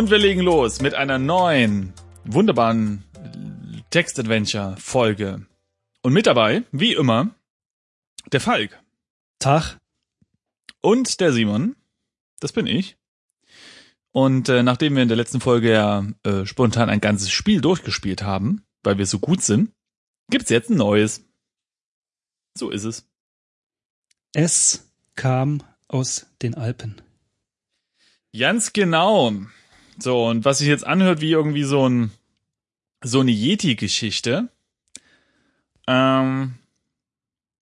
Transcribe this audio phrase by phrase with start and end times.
[0.00, 1.92] Und wir legen los mit einer neuen,
[2.24, 3.04] wunderbaren
[3.90, 5.49] Text-Adventure-Folge.
[6.02, 7.34] Und mit dabei, wie immer,
[8.32, 8.82] der Falk.
[9.38, 9.78] Tag.
[10.80, 11.76] Und der Simon.
[12.40, 12.96] Das bin ich.
[14.12, 18.22] Und äh, nachdem wir in der letzten Folge ja äh, spontan ein ganzes Spiel durchgespielt
[18.22, 19.72] haben, weil wir so gut sind,
[20.30, 21.24] gibt's jetzt ein neues.
[22.56, 23.06] So ist es.
[24.32, 27.00] Es kam aus den Alpen.
[28.36, 29.32] Ganz genau.
[29.98, 32.10] So, und was sich jetzt anhört wie irgendwie so ein
[33.02, 34.48] so eine Yeti-Geschichte.
[35.86, 36.54] Ähm,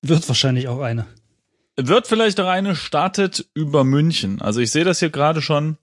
[0.02, 1.06] Wird wahrscheinlich auch eine.
[1.76, 4.40] wird vielleicht auch eine startet über München.
[4.40, 5.78] Also ich sehe das hier gerade schon.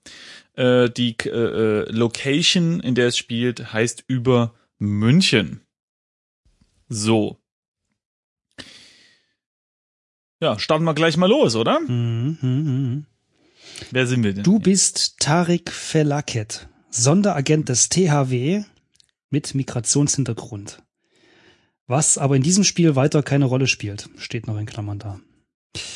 [0.54, 5.60] Äh, die äh, äh, Location, in der es spielt, heißt über München.
[6.88, 7.38] So.
[10.40, 11.80] Ja, starten wir gleich mal los, oder?
[11.80, 13.06] Mhm, mhm, mhm.
[13.90, 14.44] Wer sind wir denn?
[14.44, 18.64] Du bist Tarik Felaket, Sonderagent des THW
[19.30, 20.82] mit Migrationshintergrund.
[21.86, 25.20] Was aber in diesem Spiel weiter keine Rolle spielt, steht noch in Klammern da.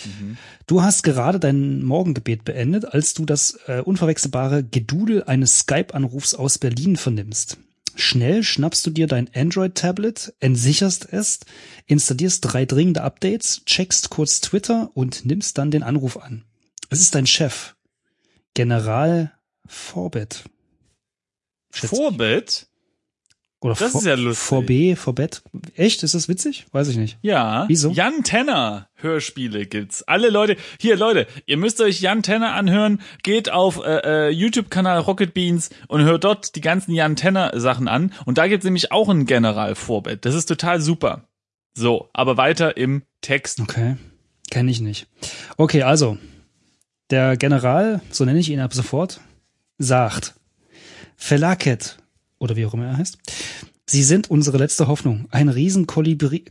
[0.05, 0.37] Mhm.
[0.67, 6.59] Du hast gerade dein Morgengebet beendet, als du das äh, unverwechselbare Gedudel eines Skype-Anrufs aus
[6.59, 7.59] Berlin vernimmst.
[7.97, 11.41] Schnell schnappst du dir dein Android-Tablet, entsicherst es,
[11.87, 16.45] installierst drei dringende Updates, checkst kurz Twitter und nimmst dann den Anruf an.
[16.89, 17.75] Es ist dein Chef,
[18.55, 19.33] General
[19.67, 20.45] Forbett.
[21.71, 22.70] Vorbett?
[23.63, 24.39] Oder Das vor, ist ja lustig.
[24.47, 25.43] Vor B, vor Bett.
[25.77, 26.03] Echt?
[26.03, 26.67] Ist das witzig?
[26.73, 27.19] Weiß ich nicht.
[27.21, 27.67] Ja.
[27.69, 27.91] Wieso?
[27.91, 30.03] Jan Tenner Hörspiele gibt's.
[30.03, 33.03] Alle Leute, hier Leute, ihr müsst euch Jan Tenner anhören.
[33.23, 37.87] Geht auf äh, äh, YouTube-Kanal Rocket Beans und hört dort die ganzen Jan Tenner Sachen
[37.87, 38.15] an.
[38.25, 40.25] Und da gibt's nämlich auch ein General Vorbett.
[40.25, 41.25] Das ist total super.
[41.75, 43.61] So, aber weiter im Text.
[43.61, 43.97] Okay.
[44.51, 45.07] Kenne ich nicht.
[45.59, 46.17] Okay, also.
[47.11, 49.21] Der General, so nenne ich ihn ab sofort,
[49.79, 50.35] sagt,
[51.17, 51.99] Felaket,
[52.41, 53.19] oder wie auch immer er heißt,
[53.87, 55.27] Sie sind unsere letzte Hoffnung.
[55.31, 56.45] Ein Riesenkolibri,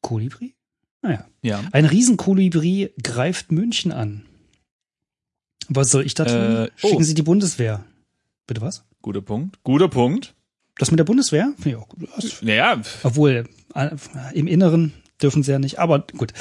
[0.00, 0.54] Kolibri?
[1.02, 1.26] Naja.
[1.42, 1.60] Ja.
[1.72, 4.22] Ein Riesenkolibri greift München an.
[5.68, 6.34] Was soll ich da tun?
[6.34, 6.88] Äh, oh.
[6.88, 7.84] Schicken Sie die Bundeswehr.
[8.46, 8.84] Bitte was?
[9.00, 9.58] Guter Punkt.
[9.64, 10.34] Guter Punkt.
[10.78, 11.52] Das mit der Bundeswehr?
[11.56, 12.08] Finde ich auch gut.
[12.42, 13.90] Naja, Obwohl, äh,
[14.34, 16.32] im Inneren dürfen sie ja nicht, aber gut,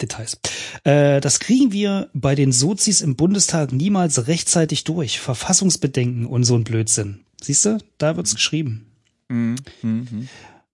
[0.00, 0.38] Details.
[0.84, 5.20] Äh, das kriegen wir bei den Sozis im Bundestag niemals rechtzeitig durch.
[5.20, 7.20] Verfassungsbedenken und so ein Blödsinn.
[7.42, 8.86] Siehst du, da wird's geschrieben.
[9.28, 10.28] mhm, mhm.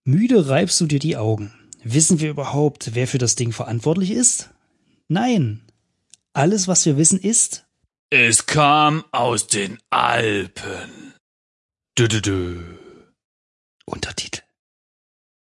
[0.04, 1.53] Müde reibst du dir die Augen.
[1.82, 4.50] Wissen wir überhaupt, wer für das Ding verantwortlich ist?
[5.09, 5.62] Nein.
[6.32, 7.66] Alles, was wir wissen, ist,
[8.10, 11.15] es kam aus den Alpen.
[11.99, 12.62] Dö, dö, dö.
[13.84, 14.43] Untertitel.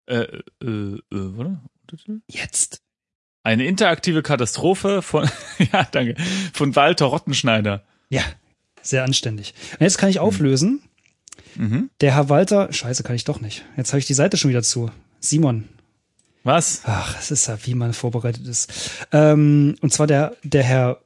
[0.07, 0.23] Äh,
[0.61, 1.61] äh, äh, warte.
[2.27, 2.81] Jetzt.
[3.43, 5.29] Eine interaktive Katastrophe von,
[5.71, 6.15] ja, danke,
[6.53, 7.85] von Walter Rottenschneider.
[8.09, 8.23] Ja,
[8.81, 9.53] sehr anständig.
[9.73, 10.81] Und jetzt kann ich auflösen.
[11.55, 11.89] Mhm.
[12.01, 13.65] Der Herr Walter, scheiße, kann ich doch nicht.
[13.77, 14.89] Jetzt habe ich die Seite schon wieder zu.
[15.19, 15.65] Simon,
[16.43, 16.81] Was?
[16.85, 18.71] Ach, es ist ja, wie man vorbereitet ist.
[19.11, 21.01] Ähm, und zwar der, der Herr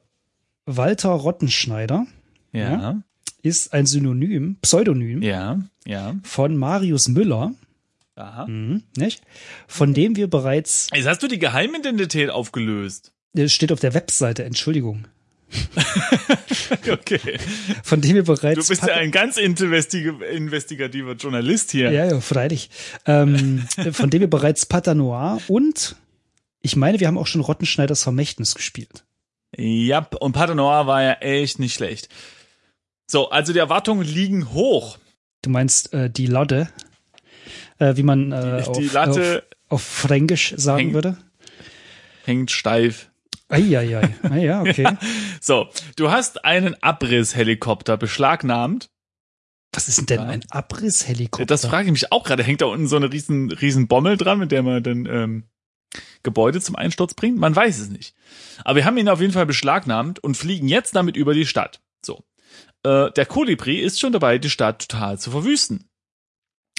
[0.66, 2.06] Walter Rottenschneider
[2.52, 3.02] Ja,
[3.42, 6.14] ist ein Synonym, Pseudonym ja, ja.
[6.22, 7.52] von Marius Müller,
[8.16, 8.46] Aha.
[8.46, 9.22] mhm, nicht?
[9.66, 13.12] Von dem wir bereits, Jetzt hast du die Geheimidentität aufgelöst.
[13.34, 15.04] das steht auf der Webseite, Entschuldigung,
[16.90, 17.38] Okay.
[17.82, 21.90] von dem wir bereits, Du bist ja ein ganz investig- investigativer Journalist hier.
[21.90, 22.70] ja, ja, freilich,
[23.06, 25.96] ähm, von dem wir bereits Patanoir und
[26.60, 29.04] ich meine, wir haben auch schon Rottenschneiders Vermächtnis gespielt.
[29.56, 32.08] Ja, und Pater Noir war ja echt nicht schlecht.
[33.06, 34.98] So, also die Erwartungen liegen hoch.
[35.42, 36.68] Du meinst äh, die Latte,
[37.78, 41.18] äh, wie man äh, Die auf, Latte auf, auf Fränkisch sagen hängt- würde.
[42.24, 43.10] hängt steif.
[43.48, 44.14] Eieiei.
[44.22, 44.96] Ah, ja, okay.
[45.40, 48.88] So, du hast einen Abrisshelikopter beschlagnahmt.
[49.74, 50.26] Was ist denn Ja.
[50.26, 51.44] ein Abrisshelikopter?
[51.46, 52.42] Das frage ich mich auch gerade.
[52.42, 55.44] Hängt da unten so eine riesen, riesen Bommel dran, mit der man dann ähm,
[56.22, 57.38] Gebäude zum Einsturz bringt?
[57.38, 58.14] Man weiß es nicht.
[58.64, 61.82] Aber wir haben ihn auf jeden Fall beschlagnahmt und fliegen jetzt damit über die Stadt.
[62.04, 62.24] So.
[62.84, 65.84] Äh, der Kolibri ist schon dabei, die Stadt total zu verwüsten.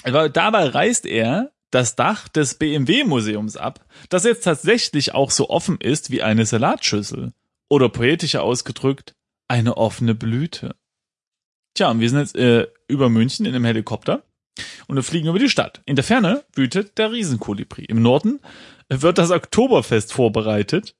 [0.02, 5.78] Aber dabei reißt er das Dach des BMW-Museums ab, das jetzt tatsächlich auch so offen
[5.80, 7.32] ist wie eine Salatschüssel.
[7.68, 9.16] Oder poetischer ausgedrückt,
[9.48, 10.76] eine offene Blüte.
[11.74, 14.22] Tja, und wir sind jetzt äh, über München in einem Helikopter
[14.86, 15.82] und wir fliegen über die Stadt.
[15.84, 17.84] In der Ferne wütet der Riesenkolibri.
[17.84, 18.40] Im Norden
[18.88, 20.94] wird das Oktoberfest vorbereitet.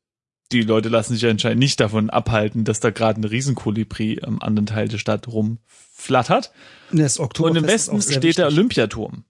[0.52, 4.66] Die Leute lassen sich anscheinend nicht davon abhalten, dass da gerade ein Riesenkolibri am anderen
[4.66, 6.52] Teil der Stadt rumflattert.
[6.92, 8.46] Das Und Oktoberfest im ist Westen steht der.
[8.46, 9.24] Olympiaturm.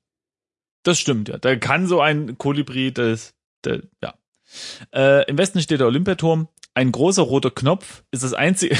[0.87, 1.39] Das stimmt, ja.
[1.39, 3.35] Da kann so ein Kolibri, das,
[3.65, 4.15] der, ja.
[4.95, 6.49] Äh, Im Westen steht der Olympiaturm.
[6.75, 8.77] Ein großer roter Knopf ist das einzige,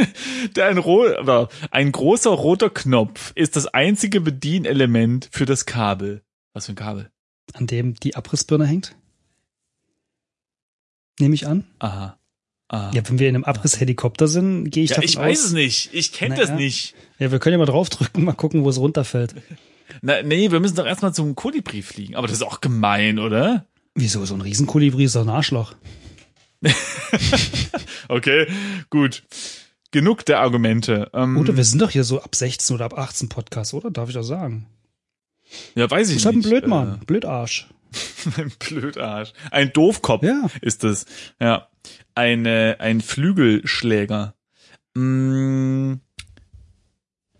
[0.56, 6.22] der ein, ro oder ein großer roter Knopf ist das einzige Bedienelement für das Kabel.
[6.52, 7.10] Was für ein Kabel?
[7.54, 8.94] An dem die Abrissbirne hängt?
[11.18, 11.64] Nehme ich an.
[11.78, 12.18] Aha.
[12.68, 12.90] Aha.
[12.92, 15.44] Ja, wenn wir in einem Abrisshelikopter sind, gehe ich Ja, davon ich weiß aus.
[15.46, 15.94] es nicht.
[15.94, 16.48] Ich kenne Naja.
[16.48, 16.94] das nicht.
[17.18, 19.34] Ja, wir können ja mal draufdrücken, mal gucken, wo es runterfällt.
[20.02, 22.16] Na, nee, wir müssen doch erstmal zum Kolibri fliegen.
[22.16, 23.66] Aber das ist auch gemein, oder?
[23.94, 24.24] Wieso?
[24.24, 25.74] So ein Riesenkolibri ist doch ein Arschloch.
[28.08, 28.46] Okay,
[28.90, 29.24] gut.
[29.90, 31.10] Genug der Argumente.
[31.14, 33.90] Ähm, Oder wir sind doch hier so ab 16 oder ab 18 Podcast, oder?
[33.90, 34.66] Darf ich das sagen?
[35.74, 36.50] ja, weiß ich Ich hab einen nicht.
[36.50, 37.68] Blödmann, Blödarsch.
[38.36, 39.32] Äh, ein Blödarsch.
[39.50, 40.48] Ein Doofkopf Ja.
[40.60, 41.06] ist es.
[41.40, 41.68] Ja.
[42.14, 44.34] Eine, ein Flügelschläger.
[44.94, 45.94] Mm,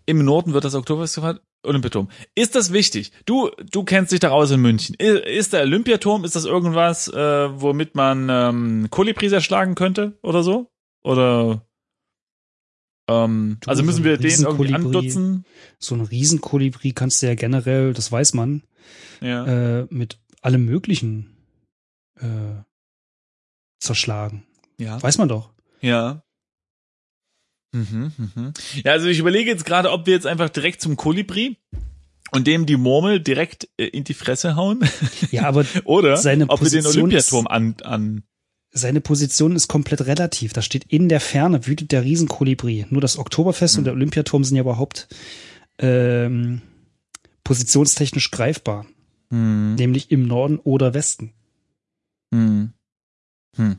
[0.05, 1.41] Im Norden wird das Oktoberfest gefeiert.
[1.67, 2.09] Olympiaturm.
[2.35, 3.11] Ist das wichtig?
[3.25, 4.95] Du, du kennst dich daraus in München.
[4.95, 10.69] Ist der Olympiaturm, ist das irgendwas, äh, womit man ähm, Kolibris erschlagen könnte oder so?
[11.03, 11.65] Oder
[13.09, 15.45] ähm, Du, also müssen so wir ein den irgendwie andutzen?
[15.79, 18.63] So ein Riesenkolibri kannst du ja generell, das weiß man,
[19.21, 19.81] Ja.
[19.81, 21.37] äh, mit allem Möglichen
[22.19, 22.63] äh,
[23.79, 24.45] zerschlagen.
[24.77, 25.01] ja.
[25.01, 25.51] Weiß man doch.
[25.81, 26.23] Ja.
[27.73, 28.53] Mhm, mhm.
[28.83, 31.57] Ja, also ich überlege jetzt gerade, ob wir jetzt einfach direkt zum Kolibri
[32.31, 34.79] und dem die Murmel direkt äh, in die Fresse hauen
[35.31, 38.23] Ja, aber oder Seine ob wir den Position Olympiaturm an, an
[38.71, 40.53] seine Position ist komplett relativ.
[40.53, 42.85] Da steht in der Ferne wütet der Riesenkolibri.
[42.89, 43.79] Nur das Oktoberfest Hm.
[43.79, 45.07] und der Olympiaturm sind ja überhaupt
[45.79, 46.61] ähm,
[47.43, 48.85] positionstechnisch greifbar.
[49.29, 51.33] hm, Nämlich im Norden oder Westen.
[52.33, 52.71] hm,
[53.55, 53.77] hm.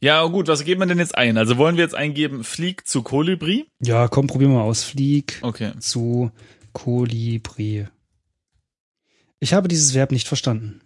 [0.00, 1.38] Ja, gut, was geben wir denn jetzt ein?
[1.38, 3.66] Also wollen wir jetzt eingeben, flieg zu Kolibri?
[3.80, 4.84] Ja, komm, probieren wir mal aus.
[4.84, 5.72] Flieg Okay.
[5.78, 6.30] zu
[6.72, 7.86] Kolibri.
[9.40, 10.80] Ich habe dieses Verb nicht verstanden.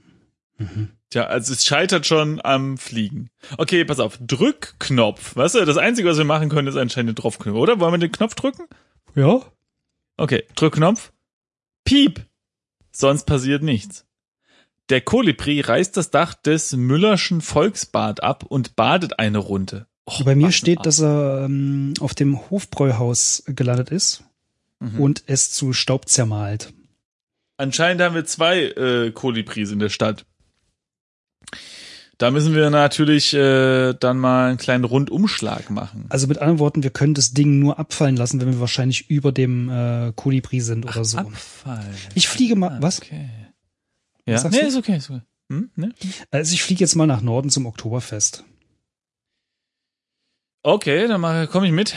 [0.58, 0.90] Mhm.
[1.10, 3.30] Tja, also es scheitert schon am Fliegen.
[3.56, 4.18] Okay, pass auf.
[4.20, 5.36] Drückknopf.
[5.36, 7.80] Weißt du, das Einzige, was wir machen können, ist anscheinend den Draufknopf, oder?
[7.80, 8.64] Wollen wir den Knopf drücken?
[9.14, 9.40] Ja?
[10.18, 11.12] Okay, Drückknopf.
[11.84, 12.26] Piep.
[12.90, 14.04] Sonst passiert nichts.
[14.90, 19.86] Der Kolibri reißt das Dach des Müllerschen Volksbad ab und badet eine Runde.
[20.08, 24.24] Och, Bei mir steht, dass er ähm, auf dem Hofbräuhaus gelandet ist
[24.80, 25.00] Mhm.
[25.00, 26.72] und es zu Staub zermalt.
[27.56, 30.24] Anscheinend haben wir zwei äh, Kolibris in der Stadt.
[32.18, 36.06] Da müssen wir natürlich äh, dann mal einen kleinen Rundumschlag machen.
[36.10, 39.32] Also mit anderen Worten, wir können das Ding nur abfallen lassen, wenn wir wahrscheinlich über
[39.32, 41.18] dem äh, Kolibri sind oder so.
[41.18, 41.84] Abfall.
[42.14, 43.00] Ich fliege mal, was?
[43.02, 43.28] Okay.
[44.28, 44.68] Ja, Was sagst nee, du?
[44.68, 45.22] ist okay, ist okay.
[45.50, 45.70] Hm?
[45.76, 45.94] Ne?
[46.30, 48.44] Also ich fliege jetzt mal nach Norden zum Oktoberfest.
[50.62, 51.94] Okay, dann komme ich mit.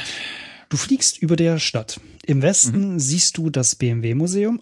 [0.70, 2.00] Du fliegst über der Stadt.
[2.26, 4.62] Im Westen siehst du das BMW-Museum.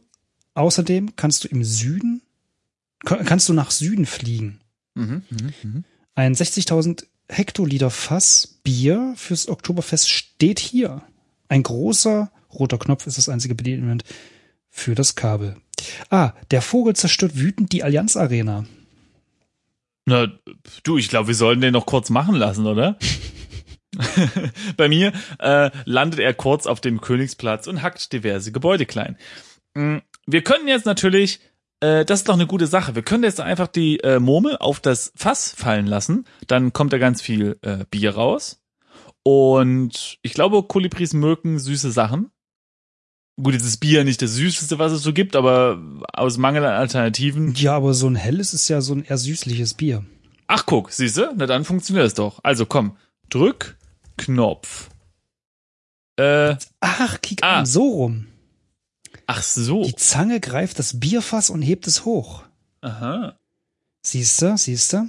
[0.56, 2.22] Außerdem kannst du im Süden,
[3.06, 4.62] ka- kannst du nach Süden fliegen.
[4.96, 5.84] Mhm, mhm, mhm.
[6.16, 11.04] Ein 60.000 Hektoliter Fass Bier fürs Oktoberfest steht hier.
[11.48, 14.04] Ein großer roter Knopf ist das einzige Bedienelement
[14.70, 15.58] für das Kabel.
[16.10, 18.66] Ah, der Vogel zerstört wütend die Allianz Arena.
[20.06, 20.28] Na,
[20.84, 22.98] du, ich glaube, wir sollten den noch kurz machen lassen, oder?
[24.78, 29.18] Bei mir äh, landet er kurz auf dem Königsplatz und hackt diverse Gebäude klein.
[29.76, 31.40] Mm, Wir können jetzt natürlich,
[31.80, 34.80] äh, das ist doch eine gute Sache, wir können jetzt einfach die äh, Murmel auf
[34.80, 38.62] das Fass fallen lassen, dann kommt da ganz viel äh, Bier raus.
[39.24, 42.32] Und ich glaube, Kolibris mögen süße Sachen.
[43.42, 45.82] Gut, jetzt ist Bier nicht das Süßeste, was es so gibt, aber
[46.14, 49.76] aus Mangel an Alternativen Ja, aber so ein helles ist ja so ein eher süßliches
[49.76, 50.04] Bier.
[50.48, 51.32] Ach, guck, siehste?
[51.38, 52.40] Na dann funktioniert es doch.
[52.44, 52.98] Also komm,
[53.30, 53.78] drück
[54.18, 54.90] Knopf.
[56.18, 57.60] Äh, Ach, kick Ah.
[57.60, 58.28] an, so rum.
[59.28, 59.84] ach so.
[59.86, 62.44] Die Zange greift das Bierfass und hebt es hoch.
[62.82, 63.38] Aha.
[64.06, 65.08] Siehste, siehste.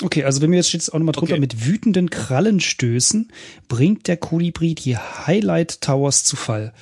[0.00, 1.40] Okay, also bei mir jetzt steht es auch nochmal drunter, Okay.
[1.40, 3.30] mit wütenden Krallenstößen
[3.68, 6.72] bringt der Kolibri die Highlight Towers zu Fall.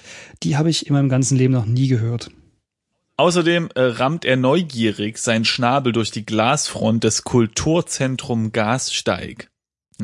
[0.43, 2.31] Die habe ich in meinem ganzen Leben noch nie gehört.
[3.17, 9.51] Außerdem äh, rammt er neugierig seinen Schnabel durch die Glasfront des Kulturzentrum Gassteig.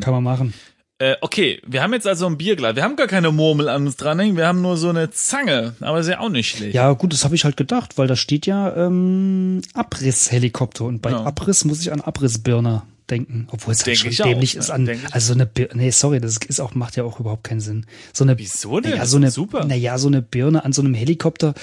[0.00, 0.52] Kann man machen.
[0.98, 2.76] Äh, okay, wir haben jetzt also ein Bierglas.
[2.76, 5.74] Wir haben gar keine Murmel an uns dranhängen, wir haben nur so eine Zange.
[5.80, 6.74] Aber ist ja auch nicht schlecht.
[6.74, 11.10] Ja, gut, das habe ich halt gedacht, weil da steht ja ähm, Abrisshelikopter und bei
[11.12, 11.24] Ja.
[11.24, 14.70] Abriss muss ich an Abrissbirner denken, obwohl es halt schon ich auch, dämlich ja, ist
[14.70, 17.60] an, also so eine, Bir nee, sorry, das ist auch, macht ja auch überhaupt keinen
[17.60, 17.86] Sinn.
[18.12, 18.92] So eine, Wieso denn?
[18.92, 19.64] naja, so eine, super.
[19.64, 21.54] naja, so eine Birne an so einem Helikopter,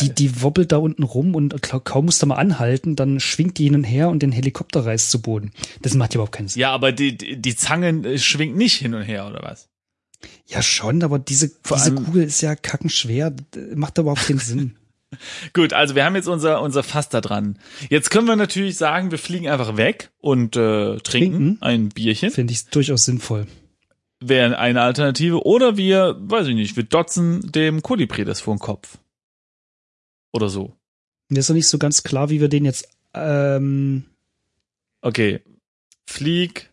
[0.00, 3.64] die, die wobbelt da unten rum und kaum musst du mal anhalten, dann schwingt die
[3.64, 5.52] hin und her und den Helikopter reißt zu Boden.
[5.82, 6.60] Das macht ja überhaupt keinen Sinn.
[6.60, 9.68] ja, aber die, die, die Zange äh, schwingt nicht hin und her, oder was?
[10.46, 13.34] Ja, schon, aber diese, Vor diese Kugel ist ja kackenschwer,
[13.74, 14.76] macht überhaupt keinen Sinn.
[15.52, 17.58] Gut, also wir haben jetzt unser, unser Fass da dran.
[17.90, 21.58] Jetzt können wir natürlich sagen, wir fliegen einfach weg und äh, trinken, Trinken?
[21.60, 22.30] ein Bierchen.
[22.30, 23.46] Finde ich durchaus sinnvoll.
[24.20, 25.44] Wäre eine Alternative.
[25.44, 28.98] Oder wir, weiß ich nicht, wir dotzen dem Kolibri das vor den Kopf.
[30.32, 30.76] Oder so.
[31.28, 34.04] Mir ist noch nicht so ganz klar, wie wir den jetzt, ähm,
[35.02, 35.40] Okay.
[36.06, 36.70] Flieg.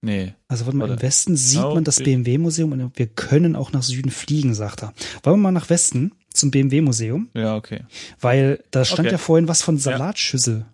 [0.00, 0.34] Nee.
[0.48, 1.00] Also warte mal, Warte.
[1.00, 4.82] im Westen sieht Oh, man das BMW-Museum und wir können auch nach Süden fliegen, sagt
[4.82, 4.92] er.
[5.22, 7.28] Wollen wir mal nach Westen zum BMW-Museum?
[7.34, 7.80] Ja, okay.
[8.20, 9.12] Weil da stand Okay.
[9.12, 10.66] ja vorhin was von Salatschüssel.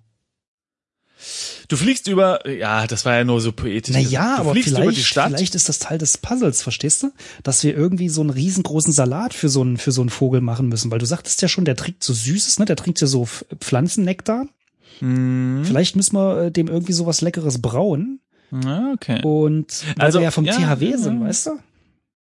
[1.68, 3.94] Du fliegst über, ja, das war ja nur so poetisch.
[3.94, 7.12] Naja, aber vielleicht, vielleicht ist das Teil des Puzzles, verstehst du?
[7.42, 10.68] Dass wir irgendwie so einen riesengroßen Salat für so einen, für so einen Vogel machen
[10.68, 10.90] müssen.
[10.90, 12.64] Weil du sagtest ja schon, der trinkt so Süßes, ne?
[12.64, 13.28] Der trinkt ja so
[13.60, 14.46] Pflanzennektar.
[15.00, 18.20] Hm, Vielleicht müssen wir äh, dem irgendwie so was Leckeres brauen.
[18.50, 19.20] ja, okay.
[19.22, 20.98] Und weil Also, wir ja vom ja, THW ja.
[20.98, 21.50] sind, weißt du?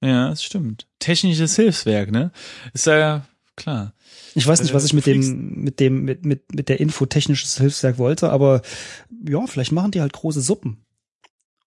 [0.06, 0.88] Ja, das stimmt.
[1.00, 2.32] Technisches Hilfswerk, ne?
[2.74, 3.94] Ist ja klar.
[4.36, 7.06] Ich weiß nicht, was Äh, ich mit dem, mit dem, mit, mit, mit der Info
[7.06, 8.62] technisches Hilfswerk wollte, aber
[9.28, 10.82] ja, vielleicht machen die halt große Suppen.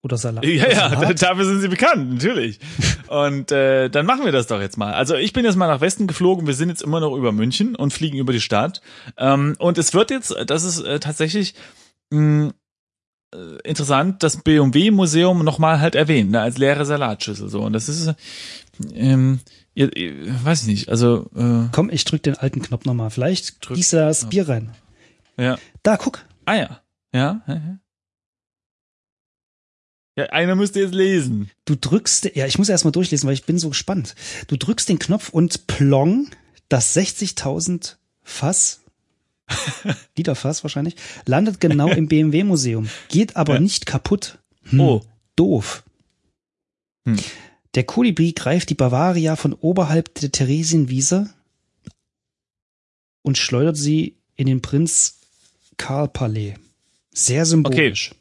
[0.03, 0.45] Oder Salat.
[0.45, 1.23] Ja, oder ja, Salat.
[1.23, 2.61] dafür sind sie bekannt, natürlich.
[3.09, 4.93] Und äh, dann machen wir das doch jetzt mal.
[4.93, 7.75] Also ich bin jetzt mal nach Westen geflogen, wir sind jetzt immer noch über München
[7.75, 8.81] und fliegen über die Stadt.
[9.17, 11.55] Ähm, und es wird jetzt, das ist äh, tatsächlich
[12.11, 12.53] mh,
[13.65, 17.49] interessant, das BMW-Museum nochmal halt erwähnt, ne, als leere Salatschüssel.
[17.49, 17.63] So.
[17.63, 18.15] Und das ist,
[18.95, 19.41] ähm,
[19.75, 23.11] ihr, ihr, weiß ich nicht, also äh, Komm, ich drück den alten Knopf nochmal.
[23.11, 24.75] Vielleicht Drück- gießt er das Bier rein.
[25.37, 25.59] ja.
[25.83, 26.25] Da, guck.
[26.47, 26.81] Ah ja.
[27.13, 27.79] Ja, ja, ja.
[30.17, 31.49] Ja, einer müsste jetzt lesen.
[31.65, 34.17] Du drückst, ja, ich muss erst mal durchlesen, weil ich bin so gespannt.
[34.49, 36.29] Du drückst den Knopf und plong,
[36.69, 38.81] das 60.000 Fass,
[40.17, 43.61] Literfass wahrscheinlich, landet genau im BMW-Museum, geht aber Ja.
[43.61, 44.39] nicht kaputt.
[44.65, 45.03] Hm, Oh.
[45.37, 45.85] Doof.
[47.07, 47.17] Hm.
[47.75, 51.31] Der Kolibri greift die Bavaria von oberhalb der Theresienwiese
[53.23, 55.19] und schleudert sie in den Prinz
[55.77, 56.55] Karl Palais.
[57.13, 58.13] Sehr symbolisch.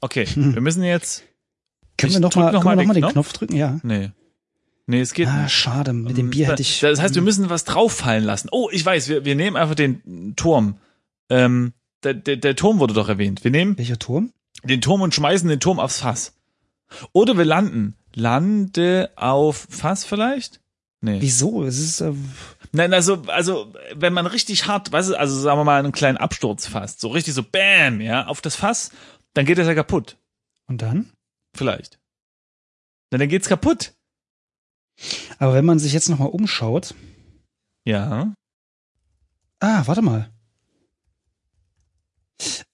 [0.00, 1.22] Okay, wir müssen jetzt.
[1.96, 3.12] Können wir noch drück mal, noch mal noch mal den den Knopf.
[3.12, 3.56] Knopf drücken?
[3.56, 3.78] Ja.
[3.82, 4.10] Nee.
[4.86, 5.52] Nee, es geht Ah, nicht.
[5.52, 5.92] schade.
[5.92, 6.80] Mit dem Bier hätte ich.
[6.80, 8.48] Das heißt, wir müssen was drauffallen lassen.
[8.50, 10.78] Oh, ich weiß, wir, wir nehmen einfach den Turm.
[11.30, 11.72] Ähm,
[12.02, 13.44] der, der, der Turm wurde doch erwähnt.
[13.44, 14.32] Wir nehmen Welcher Turm?
[14.64, 16.34] den Turm und schmeißen den Turm aufs Fass.
[17.12, 17.96] Oder wir landen.
[18.14, 20.60] Lande auf Fass vielleicht?
[21.00, 21.20] Nee.
[21.20, 21.64] Wieso?
[21.64, 22.00] Es ist.
[22.00, 22.12] Äh,
[22.72, 26.16] Nein, also, also, wenn man richtig hart, weißt du, also sagen wir mal einen kleinen
[26.18, 28.90] Absturz fasst, so richtig so Bam, ja, auf das Fass,
[29.34, 30.16] dann geht das ja kaputt.
[30.68, 31.10] und dann?
[31.56, 31.98] Vielleicht.
[33.10, 33.92] Na, dann geht's kaputt.
[35.38, 36.94] Aber wenn man sich jetzt noch mal umschaut.
[37.84, 38.34] Ja.
[39.60, 40.30] Ah, warte mal.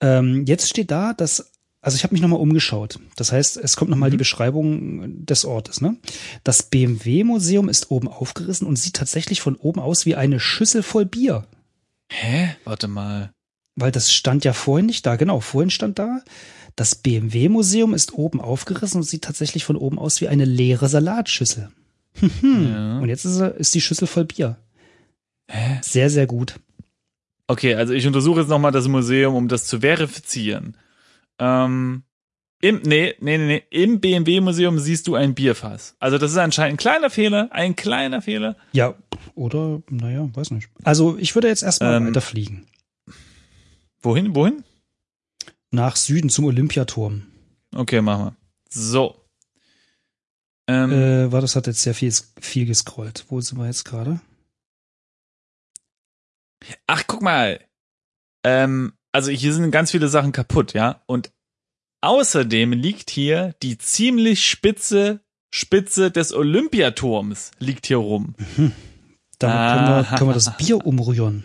[0.01, 1.53] Ähm, jetzt steht da, dass.
[1.81, 2.99] Also ich habe mich noch mal umgeschaut.
[3.17, 4.13] Das heißt, es kommt noch mal Mhm.
[4.13, 5.81] die Beschreibung des Ortes.
[5.81, 5.97] Ne?
[6.43, 11.07] Das BMW-Museum ist oben aufgerissen und sieht tatsächlich von oben aus wie eine Schüssel voll
[11.07, 11.47] Bier.
[12.11, 12.57] Hä?
[12.65, 13.31] Warte mal.
[13.77, 15.15] Weil das stand ja vorhin nicht da.
[15.15, 16.21] Genau, vorhin stand da.
[16.75, 21.71] Das BMW-Museum ist oben aufgerissen und sieht tatsächlich von oben aus wie eine leere Salatschüssel.
[22.15, 22.69] Hm.
[22.73, 22.99] Ja.
[23.01, 24.59] Und jetzt ist, ist die Schüssel voll Bier.
[25.51, 25.79] Hä?
[25.83, 26.59] Sehr, sehr gut.
[27.47, 30.77] Okay, also ich untersuche jetzt nochmal das Museum, um das zu verifizieren.
[31.39, 32.03] Ähm,
[32.61, 35.95] im, nee, nee, nee, nee, im BMW-Museum siehst du ein Bierfass.
[36.01, 38.57] Also das ist anscheinend ein kleiner Fehler, ein kleiner Fehler.
[38.73, 38.95] Ja,
[39.35, 40.69] oder, naja, weiß nicht.
[40.83, 42.09] Also ich würde jetzt erstmal Ähm.
[42.09, 42.67] weiterfliegen.
[44.03, 44.65] Wohin, wohin?
[45.71, 47.23] Nach Süden zum Olympiaturm.
[47.75, 48.37] Okay, machen wir.
[48.69, 49.18] So.
[50.69, 53.25] Ähm, Äh, war das hat jetzt sehr viel, viel gescrollt.
[53.29, 54.21] Wo sind wir jetzt gerade?
[56.87, 57.61] Ach, guck mal.
[58.45, 61.03] Ähm, also hier sind ganz viele Sachen kaputt, ja.
[61.07, 61.33] Und
[62.03, 65.21] außerdem liegt hier die ziemlich spitze
[65.51, 68.35] Spitze des Olympiaturms liegt hier rum.
[69.39, 70.05] Damit können, Ah.
[70.11, 71.45] wir, können wir das Bier umrühren.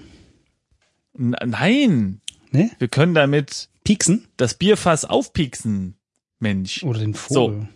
[1.13, 2.19] Nein,
[2.51, 2.69] Ne?
[2.79, 4.27] wir können damit Pieksen?
[4.35, 5.95] das Bierfass aufpieksen.
[6.39, 6.83] Mensch.
[6.83, 7.69] Oder den Vogel.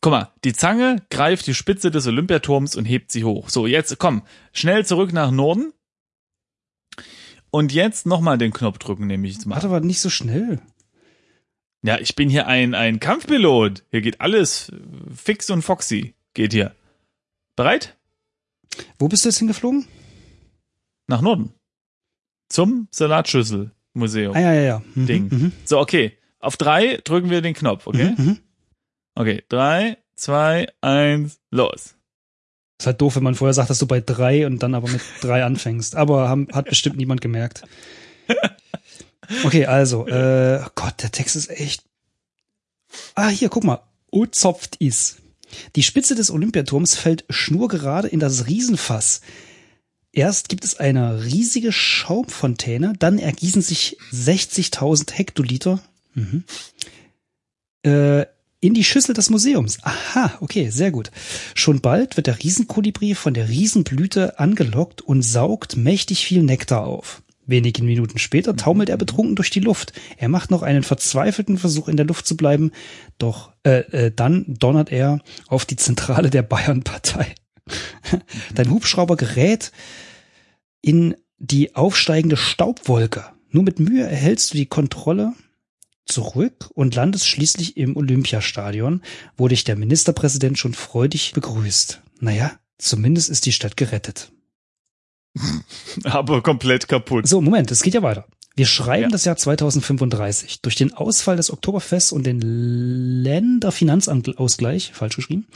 [0.00, 3.50] Guck mal, die Zange greift die Spitze des Olympiaturms und hebt sie hoch.
[3.50, 5.72] So, jetzt komm, schnell zurück nach Norden.
[7.50, 9.56] Und jetzt nochmal den Knopf drücken, nehme ich jetzt mal.
[9.56, 10.60] Warte aber nicht so schnell.
[11.82, 13.84] Ja, ich bin hier ein, ein Kampfpilot.
[13.90, 14.70] Hier geht alles
[15.14, 16.14] fix und foxy.
[16.34, 16.74] Geht hier.
[17.56, 17.96] Bereit?
[18.98, 19.86] Wo bist du jetzt hingeflogen?
[21.08, 21.52] Nach Norden.
[22.48, 24.34] Zum Salatschüssel-Museum.
[24.34, 24.82] Ah, ja, ja, ja.
[24.94, 25.28] Mhm, Ding.
[25.30, 25.52] Mhm.
[25.64, 26.16] So, okay.
[26.38, 28.14] Auf drei drücken wir den Knopf, okay?
[28.16, 28.38] Mhm, mhm.
[29.20, 31.94] Okay, drei, zwei, eins, los.
[32.78, 35.02] Ist halt doof, wenn man vorher sagt, dass du bei drei und dann aber mit
[35.20, 35.94] drei anfängst.
[35.94, 37.64] Aber haben, hat bestimmt niemand gemerkt.
[39.44, 41.84] Okay, also, äh, Gott, der Text ist echt.
[43.14, 43.82] Ah, hier, guck mal.
[44.10, 45.18] Ozopft is.
[45.76, 49.20] Die Spitze des Olympiaturms fällt schnurgerade in das Riesenfass.
[50.12, 55.80] Erst gibt es eine riesige Schaumfontäne, dann ergießen sich 60.000 Hektoliter
[56.14, 56.44] mhm.
[57.82, 58.24] äh,
[58.60, 59.78] in die Schüssel des Museums.
[59.82, 61.10] Aha, okay, sehr gut.
[61.54, 67.22] Schon bald wird der Riesenkolibri von der Riesenblüte angelockt und saugt mächtig viel Nektar auf.
[67.46, 69.92] Wenige Minuten später taumelt er betrunken durch die Luft.
[70.18, 72.70] Er macht noch einen verzweifelten Versuch in der Luft zu bleiben,
[73.18, 77.34] doch äh, äh, dann donnert er auf die Zentrale der Bayernpartei.
[78.54, 79.72] Dein Hubschrauber gerät
[80.80, 83.24] in die aufsteigende Staubwolke.
[83.50, 85.32] Nur mit Mühe erhältst du die Kontrolle
[86.10, 89.02] zurück und landest schließlich im Olympiastadion,
[89.36, 92.02] wo dich der Ministerpräsident schon freudig begrüßt.
[92.20, 94.32] Naja, zumindest ist die Stadt gerettet.
[96.04, 97.26] Aber komplett kaputt.
[97.26, 98.26] So, Moment, es geht ja weiter.
[98.56, 99.08] Wir schreiben Ja.
[99.08, 100.60] das Jahr 2035.
[100.60, 105.46] Durch den Ausfall des Oktoberfests und den Länderfinanzausgleich, falsch geschrieben,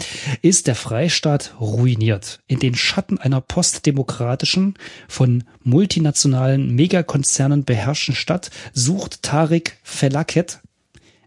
[0.43, 2.41] ist der Freistaat ruiniert.
[2.47, 4.75] In den Schatten einer postdemokratischen,
[5.09, 10.61] von multinationalen Megakonzernen beherrschten Stadt sucht Tarek Felaket,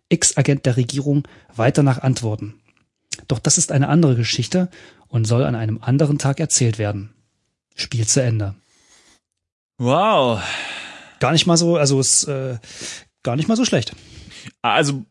[0.10, 2.56] Ex-Agent der Regierung, weiter nach Antworten.
[3.28, 4.70] Doch das ist eine andere Geschichte
[5.10, 7.14] und soll an einem anderen Tag erzählt werden.
[7.76, 8.56] Spiel zu Ende.
[9.78, 10.42] Wow.
[11.20, 12.58] Gar nicht mal so, also es äh,
[13.24, 13.96] gar nicht mal so schlecht.
[14.62, 15.06] Also,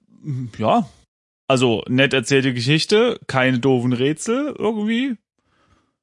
[0.59, 0.89] ja.
[1.49, 5.17] Also, nett erzählte Geschichte, keine doofen Rätsel irgendwie.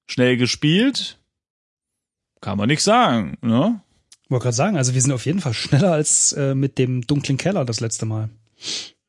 [0.07, 1.19] Schnell gespielt.
[2.41, 3.81] Kann man nicht sagen, ne?
[4.29, 7.37] Wollte gerade sagen, also wir sind auf jeden Fall schneller als äh, mit dem dunklen
[7.37, 8.29] Keller das letzte Mal.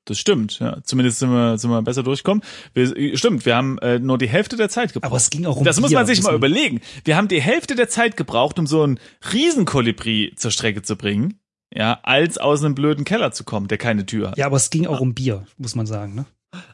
[0.06, 0.78] Das stimmt, ja.
[0.82, 2.42] Zumindest sind wir, sind wir besser durchgekommen.
[2.74, 5.10] Wir, stimmt, wir haben äh, nur die Hälfte der Zeit gebraucht.
[5.10, 6.80] Aber es ging auch um das muss man sich mal überlegen.
[7.04, 9.00] Wir haben die Hälfte der Zeit gebraucht, um so einen
[9.32, 11.38] Riesenkolibri zur Strecke zu bringen,
[11.72, 14.38] ja, als aus einem blöden Keller zu kommen, der keine Tür hat.
[14.38, 16.14] Ja, aber es ging auch um Bier, muss man sagen.
[16.14, 16.26] Ne?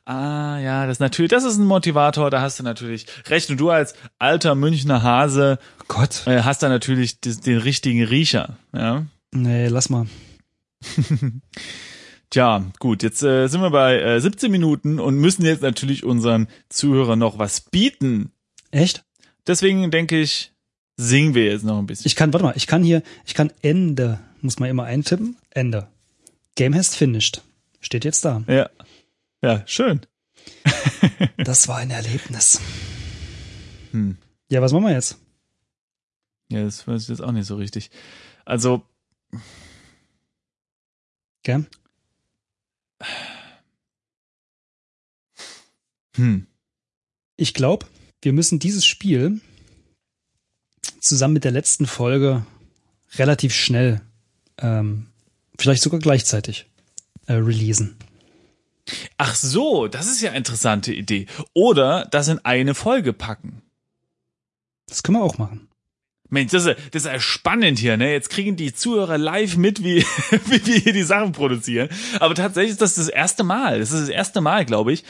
[0.05, 3.51] Ah, ja, das natürlich, das ist ein Motivator, da hast du natürlich recht.
[3.51, 6.27] Und du als alter Münchner Hase Gott.
[6.27, 9.07] äh, hast da natürlich den, den richtigen Riecher, ja.
[9.33, 10.07] Nee, lass mal.
[12.31, 16.47] Tja, gut, jetzt äh, sind wir bei äh, 17 Minuten und müssen jetzt natürlich unseren
[16.69, 18.31] Zuhörern noch was bieten.
[18.71, 19.05] Echt?
[19.47, 20.53] Deswegen denke ich,
[20.97, 22.07] singen wir jetzt noch ein bisschen.
[22.07, 25.37] Ich kann, warte mal, ich kann hier, ich kann Ende, muss man immer eintippen.
[25.51, 25.89] Ende.
[26.55, 27.43] Game has finished.
[27.81, 28.43] Steht jetzt da.
[28.47, 28.71] ja.
[29.43, 30.01] Ja, schön.
[31.39, 32.61] Das war ein Erlebnis.
[33.93, 34.19] Hm.
[34.51, 35.19] Ja, was machen wir jetzt?
[36.51, 37.91] Ja, das weiß ich jetzt auch nicht so richtig.
[38.45, 38.83] Also,
[41.43, 41.67] Gell?
[46.17, 46.47] Hm.
[47.37, 47.87] Ich glaube,
[48.23, 49.41] wir müssen dieses Spiel
[51.01, 52.45] zusammen mit der letzten Folge
[53.15, 54.03] relativ schnell,
[54.59, 55.07] ähm,
[55.59, 56.67] vielleicht sogar gleichzeitig,
[57.27, 57.97] äh, releasen.
[59.17, 61.27] Ach so, das ist ja eine interessante Idee.
[61.55, 63.63] Oder das in eine Folge packen.
[64.87, 65.70] Das können wir auch machen.
[66.31, 68.13] Mensch, das ist, das ist ja spannend hier, ne?
[68.13, 70.03] Jetzt kriegen die Zuhörer live mit, wie,
[70.47, 71.89] wie wir hier die Sachen produzieren.
[72.21, 73.81] Aber tatsächlich ist das das erste Mal.
[73.81, 75.05] Das ist das erste Mal, glaube ich,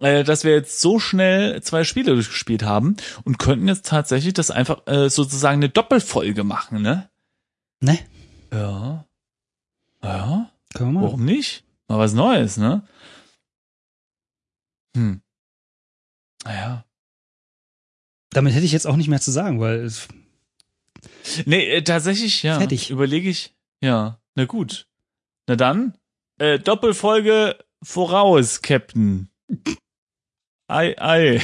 [0.00, 4.50] äh, dass wir jetzt so schnell zwei Spiele durchgespielt haben und könnten jetzt tatsächlich das
[4.50, 7.08] einfach äh, sozusagen eine Doppelfolge machen, ne?
[7.80, 7.98] Ne?
[8.52, 9.04] Ja.
[10.02, 10.50] Ja.
[10.74, 11.04] Können wir machen.
[11.04, 11.64] Warum nicht?
[11.88, 12.86] Mal was Neues, ne?
[14.96, 15.20] Hm.
[16.44, 16.84] Naja.
[18.30, 20.08] Damit hätte ich jetzt auch nicht mehr zu sagen, weil es,
[21.46, 22.58] Nee, äh, tatsächlich, ja.
[22.58, 22.90] Fertig.
[22.90, 23.54] Überlege ich.
[23.82, 24.86] Ja, na gut.
[25.46, 25.96] Na dann,
[26.38, 29.28] äh, Doppelfolge voraus, Captain.
[30.68, 31.40] Ei, ei.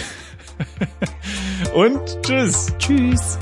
[1.74, 2.72] Und tschüss.
[2.78, 3.38] tschüss.